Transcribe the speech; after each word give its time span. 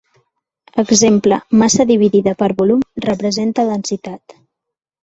Exemple: 0.83 1.37
massa 1.63 1.87
dividida 1.91 2.35
per 2.41 2.51
volum 2.63 2.83
representa 3.09 3.69
densitat. 3.71 4.41